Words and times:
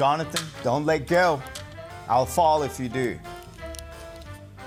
Jonathan, 0.00 0.46
don't 0.62 0.86
let 0.86 1.06
go. 1.06 1.42
I'll 2.08 2.24
fall 2.24 2.62
if 2.62 2.80
you 2.80 2.88
do. 2.88 3.18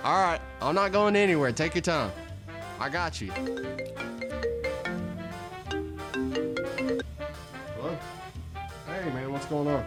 All 0.04 0.22
right, 0.24 0.40
I'm 0.62 0.76
not 0.76 0.92
going 0.92 1.16
anywhere. 1.16 1.52
Take 1.52 1.74
your 1.74 1.82
time. 1.82 2.12
I 2.80 2.88
got 2.88 3.20
you. 3.20 3.32
Hello? 7.72 7.98
Hey, 8.86 9.10
man, 9.12 9.32
what's 9.32 9.48
going 9.48 9.68
on? 9.70 9.84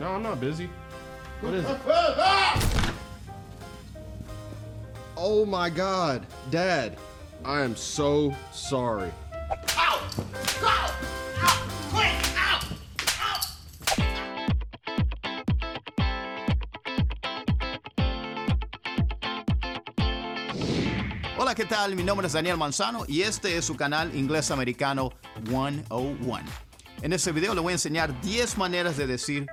No, 0.00 0.08
I'm 0.08 0.24
not 0.24 0.40
busy. 0.40 0.68
What 1.40 1.54
is 1.54 1.64
it? 1.64 1.78
oh 5.16 5.46
my 5.46 5.70
God, 5.70 6.26
Dad, 6.50 6.96
I 7.44 7.60
am 7.60 7.76
so 7.76 8.34
sorry. 8.50 9.12
¿Qué 21.58 21.64
tal? 21.64 21.96
Mi 21.96 22.04
nombre 22.04 22.28
es 22.28 22.34
Daniel 22.34 22.56
Manzano 22.56 23.04
y 23.08 23.22
este 23.22 23.56
es 23.56 23.64
su 23.64 23.74
canal 23.74 24.14
Inglés 24.14 24.52
Americano 24.52 25.10
101. 25.44 26.38
En 27.02 27.12
este 27.12 27.32
video 27.32 27.52
le 27.52 27.60
voy 27.60 27.72
a 27.72 27.74
enseñar 27.74 28.20
10 28.20 28.58
maneras 28.58 28.96
de 28.96 29.08
decir 29.08 29.44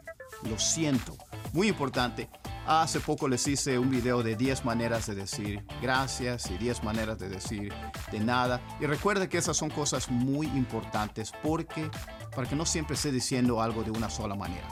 lo 0.47 0.59
siento. 0.59 1.17
Muy 1.51 1.67
importante. 1.67 2.29
Hace 2.67 2.99
poco 2.99 3.27
les 3.27 3.47
hice 3.47 3.79
un 3.79 3.89
video 3.89 4.21
de 4.21 4.35
10 4.35 4.65
maneras 4.65 5.07
de 5.07 5.15
decir 5.15 5.65
gracias 5.81 6.51
y 6.51 6.59
10 6.59 6.83
maneras 6.83 7.17
de 7.17 7.27
decir 7.27 7.73
de 8.11 8.19
nada. 8.19 8.61
Y 8.79 8.85
recuerde 8.85 9.27
que 9.27 9.39
esas 9.39 9.57
son 9.57 9.71
cosas 9.71 10.11
muy 10.11 10.45
importantes 10.45 11.31
porque 11.41 11.89
para 12.35 12.47
que 12.47 12.55
no 12.55 12.67
siempre 12.67 12.97
esté 12.97 13.11
diciendo 13.11 13.63
algo 13.63 13.81
de 13.81 13.89
una 13.89 14.11
sola 14.11 14.35
manera, 14.35 14.67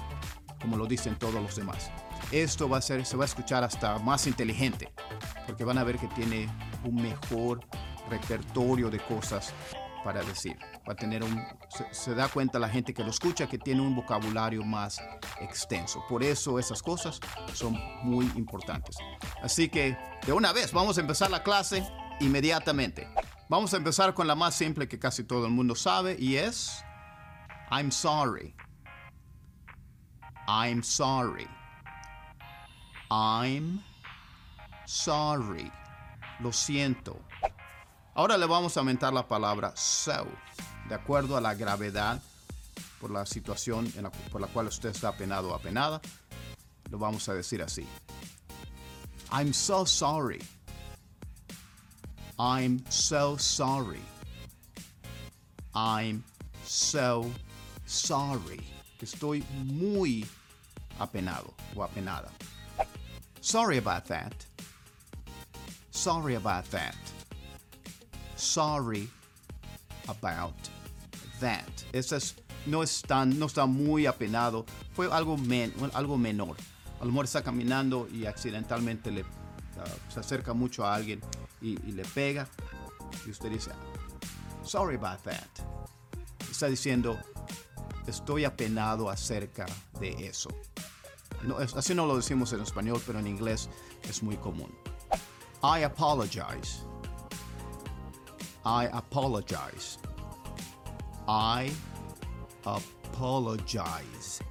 como 0.62 0.77
lo 0.77 0.85
dicen 0.85 1.18
todos 1.18 1.41
los 1.41 1.55
demás. 1.55 1.90
Esto 2.32 2.70
va 2.70 2.77
a 2.77 2.82
ser, 2.82 3.07
se 3.07 3.18
va 3.18 3.24
a 3.24 3.26
escuchar 3.26 3.63
hasta 3.63 3.98
más 3.98 4.27
inteligente, 4.27 4.94
porque 5.48 5.63
van 5.63 5.79
a 5.79 5.84
ver 5.84 5.98
que 5.98 6.07
tiene 6.10 6.48
un 6.84 6.95
mejor 6.95 7.62
repertorio 8.09 8.89
de 8.89 8.99
cosas 8.99 9.53
para 10.03 10.21
decir. 10.23 10.57
Va 10.87 10.93
a 10.93 10.95
tener 10.95 11.23
un, 11.23 11.41
se, 11.70 11.85
se, 11.93 12.13
da 12.13 12.27
cuenta 12.27 12.59
la 12.59 12.70
gente 12.70 12.93
que 12.93 13.03
lo 13.03 13.09
escucha 13.09 13.48
que 13.48 13.57
tiene 13.57 13.81
un 13.81 13.95
vocabulario 13.95 14.63
más 14.63 15.01
extenso. 15.39 16.04
Por 16.09 16.23
eso 16.23 16.59
esas 16.59 16.81
cosas 16.84 17.20
son 17.54 17.79
muy 18.04 18.26
importantes. 18.35 18.98
Así 19.41 19.70
que 19.70 19.98
de 20.26 20.34
una 20.34 20.51
vez 20.51 20.73
vamos 20.73 20.98
a 20.98 21.01
empezar 21.01 21.31
la 21.31 21.43
clase 21.43 21.87
inmediatamente. 22.20 23.07
Vamos 23.49 23.73
a 23.73 23.77
empezar 23.77 24.13
con 24.13 24.27
la 24.27 24.35
más 24.35 24.55
simple 24.55 24.87
que 24.87 24.99
casi 24.99 25.23
todo 25.23 25.45
el 25.45 25.51
mundo 25.51 25.76
sabe 25.76 26.15
y 26.20 26.35
es 26.35 26.84
I'm 27.71 27.91
sorry. 27.91 28.54
I'm 30.48 30.84
sorry. 30.84 31.48
I'm 33.09 33.81
sorry. 34.85 35.71
Lo 36.44 36.52
siento. 36.52 37.18
Ahora 38.16 38.38
le 38.38 38.46
vamos 38.46 38.76
a 38.76 38.82
aumentar 38.82 39.13
la 39.13 39.26
palabra 39.26 39.74
so, 39.77 40.27
de 40.90 40.94
acuerdo 40.94 41.38
a 41.38 41.41
la 41.41 41.55
gravedad 41.55 42.22
por 43.00 43.12
la 43.12 43.26
situación 43.26 43.90
en 43.96 44.04
la, 44.04 44.12
por 44.12 44.41
la 44.41 44.48
cual 44.48 44.68
usted 44.68 44.90
está 44.90 45.08
apenado 45.08 45.52
o 45.52 45.55
apenada. 45.55 46.02
Lo 46.91 46.98
vamos 46.98 47.30
a 47.30 47.34
decir 47.34 47.62
así. 47.62 47.88
I'm 49.32 49.54
so 49.54 49.85
sorry. 49.85 50.41
I'm 52.38 52.84
so 52.90 53.38
sorry. 53.38 54.02
I'm 55.74 56.26
so 56.66 57.32
sorry. 57.85 58.60
Estoy 59.02 59.46
muy 59.63 60.26
apenado 61.00 61.54
o 61.74 61.84
apenada. 61.84 62.30
Sorry 63.40 63.78
about 63.78 64.03
that. 64.07 64.53
Sorry 66.03 66.36
about 66.36 66.69
that. 66.72 66.97
Sorry 68.36 69.09
about 70.09 70.53
that. 71.40 71.64
Eso 71.94 72.18
es, 72.18 72.36
no, 72.66 72.84
es 72.84 73.03
no 73.08 73.46
está 73.46 73.66
muy 73.66 74.06
apenado. 74.06 74.66
Fue 74.91 75.09
algo, 75.09 75.38
men, 75.38 75.74
algo 75.94 76.18
menor. 76.18 76.58
A 77.00 77.06
lo 77.06 77.24
está 77.24 77.41
caminando 77.41 78.09
y 78.12 78.25
accidentalmente 78.25 79.12
le, 79.12 79.22
uh, 79.22 79.25
se 80.09 80.19
acerca 80.19 80.52
mucho 80.52 80.84
a 80.84 80.94
alguien 80.94 81.22
y, 81.62 81.80
y 81.88 81.94
le 81.94 82.03
pega. 82.03 82.50
Y 83.25 83.30
usted 83.30 83.50
dice, 83.50 83.72
sorry 84.62 84.97
about 84.97 85.24
that. 85.24 85.47
Está 86.52 86.68
diciendo, 86.68 87.18
estoy 88.08 88.44
apenado 88.44 89.09
acerca 89.09 89.66
de 90.02 90.28
eso. 90.28 90.50
No, 91.44 91.56
así 91.59 91.96
no 91.96 92.06
lo 92.06 92.18
decimos 92.18 92.52
en 92.52 92.59
español, 92.59 93.02
pero 93.08 93.20
en 93.20 93.28
inglés 93.28 93.70
es 94.09 94.22
muy 94.22 94.35
común. 94.35 94.70
I 95.63 95.85
apologize. 95.85 96.84
I 98.66 98.90
apologize. 98.91 99.97
I 101.25 101.72
apologize. 102.66 104.41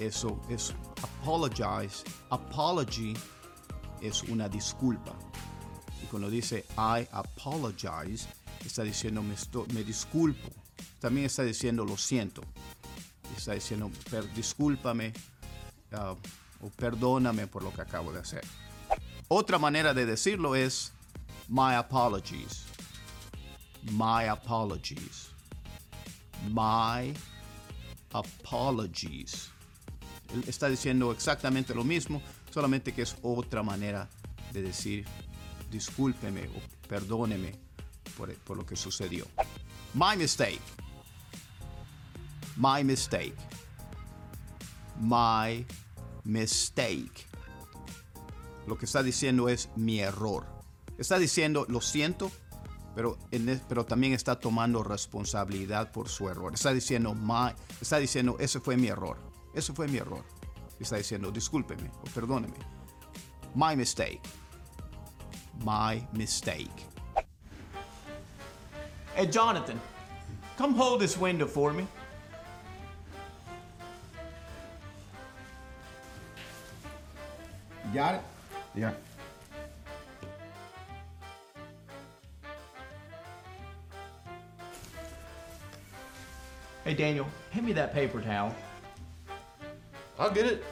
Eso 0.00 0.40
es 0.48 0.72
apologize. 1.02 2.04
Apology 2.30 3.14
es 4.00 4.22
una 4.22 4.48
disculpa. 4.48 5.14
Y 6.02 6.06
cuando 6.06 6.30
dice 6.30 6.64
I 6.78 7.06
apologize, 7.12 8.26
está 8.64 8.82
diciendo 8.82 9.22
me, 9.22 9.84
disculpo. 9.84 10.48
También 11.00 11.26
está 11.26 11.42
diciendo 11.42 11.84
lo 11.84 11.98
siento. 11.98 12.40
Está 13.36 13.52
diciendo 13.52 13.90
per, 14.10 14.32
discúlpame 14.32 15.12
uh, 15.92 16.16
o 16.64 16.70
perdóname 16.70 17.46
por 17.46 17.62
lo 17.62 17.74
que 17.74 17.82
acabo 17.82 18.10
de 18.10 18.20
hacer. 18.20 18.42
Otra 19.28 19.58
manera 19.58 19.92
de 19.92 20.06
decirlo 20.06 20.54
es 20.54 20.92
my 21.48 21.74
apologies. 21.74 22.64
My 23.82 24.28
apologies. 24.28 25.30
My 26.52 27.12
apologies. 28.12 29.50
Él 30.32 30.44
está 30.46 30.68
diciendo 30.68 31.10
exactamente 31.12 31.74
lo 31.74 31.82
mismo, 31.82 32.22
solamente 32.52 32.92
que 32.92 33.02
es 33.02 33.16
otra 33.22 33.62
manera 33.62 34.08
de 34.52 34.62
decir 34.62 35.04
discúlpeme 35.70 36.48
o 36.48 36.88
perdóneme 36.88 37.58
por, 38.16 38.32
por 38.44 38.56
lo 38.56 38.64
que 38.64 38.76
sucedió. 38.76 39.26
My 39.92 40.16
mistake. 40.16 40.60
My 42.56 42.84
mistake. 42.84 43.36
My 45.00 45.66
mistake. 46.24 47.26
Lo 48.66 48.76
que 48.76 48.86
está 48.86 49.02
diciendo 49.02 49.48
es 49.48 49.70
mi 49.76 50.00
error. 50.00 50.46
Está 50.98 51.18
diciendo 51.18 51.66
lo 51.68 51.80
siento, 51.80 52.30
pero, 52.94 53.18
en, 53.30 53.60
pero 53.68 53.84
también 53.84 54.12
está 54.12 54.40
tomando 54.40 54.82
responsabilidad 54.82 55.92
por 55.92 56.08
su 56.08 56.28
error. 56.28 56.54
Está 56.54 56.72
diciendo, 56.72 57.14
my, 57.14 57.52
está 57.80 57.98
diciendo, 57.98 58.36
ese 58.40 58.60
fue 58.60 58.76
mi 58.76 58.88
error. 58.88 59.18
Ese 59.54 59.72
fue 59.72 59.86
mi 59.88 59.98
error. 59.98 60.24
Está 60.80 60.96
diciendo, 60.96 61.30
discúlpeme 61.30 61.90
o 62.02 62.04
perdóneme. 62.14 62.56
My 63.54 63.76
mistake. 63.76 64.20
My 65.64 66.06
mistake. 66.12 66.70
Hey, 69.14 69.26
Jonathan, 69.26 69.80
come 70.58 70.74
hold 70.74 71.00
this 71.00 71.16
window 71.16 71.46
for 71.46 71.72
me. 71.72 71.86
Got 77.94 78.16
it? 78.16 78.35
Yeah. 78.76 78.92
Hey 86.84 86.94
Daniel, 86.94 87.26
hand 87.50 87.66
me 87.66 87.72
that 87.72 87.94
paper 87.94 88.20
towel. 88.20 88.54
I'll 90.18 90.30
get 90.30 90.46
it. 90.46 90.64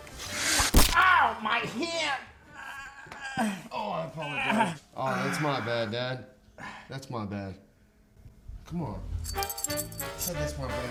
Ow, 0.94 1.36
my 1.42 1.58
hand! 1.58 2.20
Oh, 3.72 3.90
I 3.90 4.04
apologize. 4.04 4.80
Oh, 4.96 5.06
that's 5.24 5.40
my 5.40 5.60
bad, 5.60 5.90
Dad. 5.90 6.26
That's 6.88 7.10
my 7.10 7.24
bad. 7.24 7.54
Come 8.66 8.82
on. 8.82 9.00
I 9.34 9.40
said 10.18 10.36
that's 10.36 10.56
my 10.58 10.68
bad. 10.68 10.90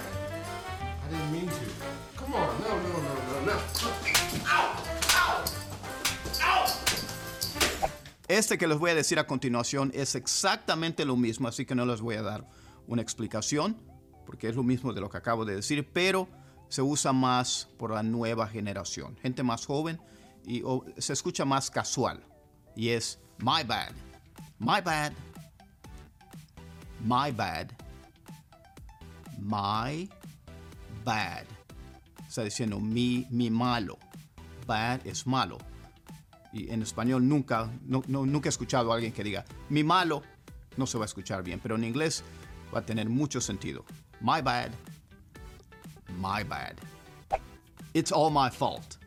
I 1.05 1.09
didn't 1.09 1.31
mean 1.31 1.47
to. 1.47 1.65
Come 2.17 2.33
on. 2.33 2.61
No, 2.61 2.69
no, 2.79 2.89
no, 2.89 3.13
no, 3.13 3.45
no. 3.45 3.61
Ow! 4.47 5.02
Este 8.27 8.57
que 8.57 8.67
les 8.67 8.77
voy 8.77 8.91
a 8.91 8.95
decir 8.95 9.19
a 9.19 9.27
continuación 9.27 9.91
es 9.93 10.15
exactamente 10.15 11.03
lo 11.03 11.17
mismo, 11.17 11.47
así 11.47 11.65
que 11.65 11.75
no 11.75 11.85
les 11.85 11.99
voy 11.99 12.15
a 12.15 12.21
dar 12.21 12.47
una 12.87 13.01
explicación, 13.01 13.77
porque 14.25 14.47
es 14.47 14.55
lo 14.55 14.63
mismo 14.63 14.93
de 14.93 15.01
lo 15.01 15.09
que 15.09 15.17
acabo 15.17 15.43
de 15.43 15.55
decir, 15.55 15.89
pero 15.91 16.29
se 16.69 16.81
usa 16.81 17.11
más 17.11 17.67
por 17.77 17.91
la 17.91 18.01
nueva 18.01 18.47
generación, 18.47 19.17
gente 19.21 19.43
más 19.43 19.65
joven 19.65 19.99
y 20.45 20.63
se 20.97 21.13
escucha 21.13 21.43
más 21.43 21.69
casual. 21.69 22.23
Y 22.75 22.89
es 22.89 23.19
my 23.39 23.63
bad, 23.67 23.91
my 24.57 24.81
bad, 24.81 25.11
my 27.01 27.31
bad, 27.31 27.67
my 29.37 30.09
bad. 31.03 31.45
Está 32.25 32.43
diciendo 32.43 32.79
mi, 32.79 33.27
mi 33.29 33.49
malo. 33.49 33.97
Bad 34.65 35.05
es 35.05 35.27
malo. 35.27 35.57
Y 36.53 36.71
en 36.71 36.83
español 36.83 37.27
nunca, 37.27 37.69
no, 37.81 38.03
nunca 38.07 38.47
he 38.47 38.51
escuchado 38.51 38.91
a 38.91 38.95
alguien 38.95 39.11
que 39.11 39.23
diga 39.23 39.44
mi 39.69 39.83
malo. 39.83 40.21
No 40.77 40.85
se 40.85 40.97
va 40.97 41.05
a 41.05 41.07
escuchar 41.07 41.44
bien, 41.44 41.59
pero 41.59 41.75
en 41.75 41.83
inglés 41.83 42.23
va 42.73 42.79
a 42.79 42.85
tener 42.85 43.09
mucho 43.09 43.41
sentido. 43.41 43.83
My 44.21 44.41
bad. 44.41 44.71
My 46.19 46.44
bad. 46.44 46.75
It's 47.94 48.11
all 48.11 48.31
my 48.31 48.50
fault. 48.50 48.97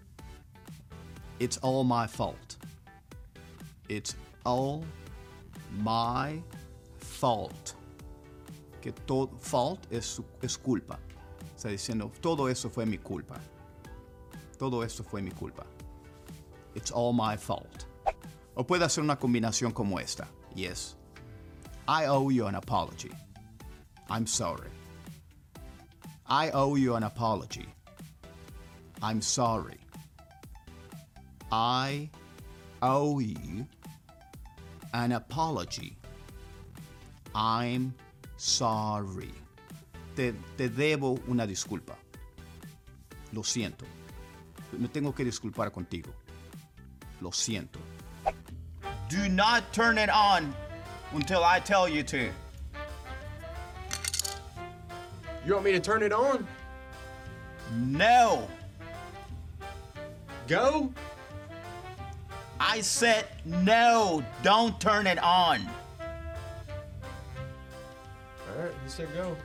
It's 1.39 1.59
all 1.63 1.85
my 1.85 2.07
fault. 2.09 2.57
It's 3.89 4.17
all 4.45 4.85
my 5.79 6.43
fault. 6.99 7.75
Que 8.81 8.93
todo 8.93 9.37
fault 9.39 9.81
es, 9.91 10.21
es 10.43 10.57
culpa. 10.59 10.99
Está 11.57 11.69
diciendo, 11.69 12.13
todo 12.21 12.49
eso 12.49 12.71
fue 12.71 12.87
mi 12.87 12.99
culpa. 12.99 13.41
Todo 14.59 14.83
esto 14.83 15.03
fue 15.03 15.23
mi 15.23 15.31
culpa. 15.31 15.65
It's 16.77 16.91
all 16.91 17.15
my 17.15 17.37
fault. 17.39 17.87
O 18.55 18.63
puede 18.63 18.85
hacer 18.85 19.03
una 19.03 19.17
combinación 19.17 19.73
como 19.73 19.99
esta. 19.99 20.29
Yes. 20.55 20.95
I 21.89 22.05
owe 22.05 22.29
you 22.29 22.47
an 22.47 22.55
apology. 22.55 23.11
I'm 24.11 24.27
sorry. 24.27 24.71
I 26.27 26.51
owe 26.51 26.77
you 26.77 26.95
an 26.95 27.03
apology. 27.05 27.67
I'm 29.03 29.23
sorry. 29.23 29.79
I 31.51 32.11
owe 32.83 33.21
you 33.21 33.67
an 34.93 35.13
apology. 35.13 35.97
I'm 37.35 37.95
sorry. 38.37 39.33
Te, 40.15 40.35
te 40.59 40.69
debo 40.69 41.19
una 41.27 41.47
disculpa. 41.47 41.97
Lo 43.33 43.43
siento. 43.43 43.87
Me 44.79 44.89
tengo 44.89 45.15
que 45.15 45.25
disculpar 45.25 45.73
contigo. 45.73 46.13
Lo 47.21 47.31
siento. 47.31 47.79
Do 49.09 49.29
not 49.29 49.73
turn 49.73 49.99
it 49.99 50.11
on 50.11 50.55
until 51.13 51.45
I 51.45 51.61
tell 51.61 51.89
you 51.89 52.03
to. 52.05 52.31
You 55.47 55.53
want 55.53 55.65
me 55.65 55.73
to 55.73 55.81
turn 55.81 56.03
it 56.03 56.13
on? 56.13 56.47
No. 57.75 58.49
Go? 60.49 60.93
I 62.59 62.81
said 62.81 63.27
no. 63.45 64.25
Don't 64.43 64.81
turn 64.81 65.07
it 65.07 65.19
on. 65.23 65.61
All 68.49 68.63
right, 68.63 68.73
you 68.85 68.89
said 68.89 69.09
go. 69.15 69.37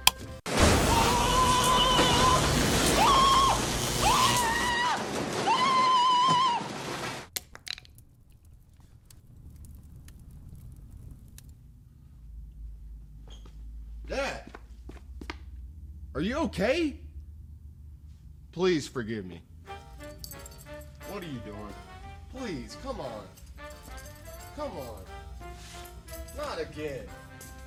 Are 16.13 16.21
you 16.21 16.37
okay? 16.37 16.95
Please 18.51 18.87
forgive 18.87 19.25
me. 19.25 19.41
What 21.09 21.23
are 21.23 21.27
you 21.27 21.39
doing? 21.39 21.73
Please, 22.35 22.77
come 22.83 22.99
on. 22.99 23.23
Come 24.55 24.71
on. 24.77 25.01
Not 26.37 26.59
again. 26.59 27.05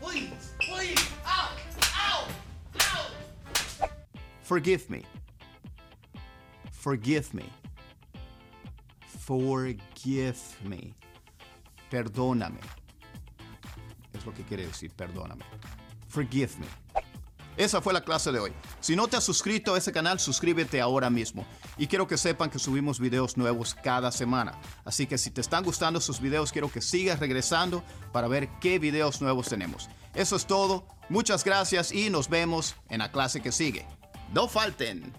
Please, 0.00 0.52
please. 0.60 1.10
Ow! 1.26 1.56
Ow! 1.94 2.28
Ow! 2.80 3.88
Forgive 4.42 4.90
me. 4.90 5.04
Forgive 6.70 7.32
me. 7.32 7.44
Forgive 9.06 10.38
me. 10.64 10.94
Perdóname. 11.90 12.60
Es 14.12 14.26
lo 14.26 14.32
que 14.32 14.42
quiere 14.42 14.66
decir, 14.66 14.90
perdóname. 14.90 15.44
Forgive 16.08 16.58
me. 16.58 16.66
Esa 17.56 17.80
fue 17.80 17.92
la 17.92 18.02
clase 18.02 18.32
de 18.32 18.40
hoy. 18.40 18.52
Si 18.80 18.96
no 18.96 19.06
te 19.06 19.16
has 19.16 19.24
suscrito 19.24 19.74
a 19.74 19.78
ese 19.78 19.92
canal, 19.92 20.18
suscríbete 20.18 20.80
ahora 20.80 21.10
mismo. 21.10 21.46
Y 21.78 21.86
quiero 21.86 22.06
que 22.06 22.16
sepan 22.16 22.50
que 22.50 22.58
subimos 22.58 22.98
videos 22.98 23.36
nuevos 23.36 23.74
cada 23.74 24.10
semana. 24.10 24.58
Así 24.84 25.06
que 25.06 25.18
si 25.18 25.30
te 25.30 25.40
están 25.40 25.64
gustando 25.64 26.00
sus 26.00 26.20
videos, 26.20 26.52
quiero 26.52 26.70
que 26.70 26.80
sigas 26.80 27.20
regresando 27.20 27.84
para 28.12 28.28
ver 28.28 28.48
qué 28.60 28.78
videos 28.78 29.20
nuevos 29.20 29.48
tenemos. 29.48 29.88
Eso 30.14 30.36
es 30.36 30.46
todo. 30.46 30.86
Muchas 31.08 31.44
gracias 31.44 31.92
y 31.92 32.10
nos 32.10 32.28
vemos 32.28 32.74
en 32.88 32.98
la 32.98 33.12
clase 33.12 33.40
que 33.40 33.52
sigue. 33.52 33.86
No 34.32 34.48
falten. 34.48 35.12